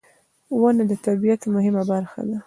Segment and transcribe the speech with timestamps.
[0.59, 2.37] •ونه د طبیعت مهمه برخه ده.